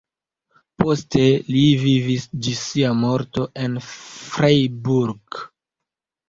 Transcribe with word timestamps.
Poste 0.83 1.25
li 1.55 1.61
vivis 1.81 2.25
ĝis 2.47 2.63
sia 2.71 2.95
morto 3.03 3.45
en 3.67 3.77
Freiburg. 3.91 5.41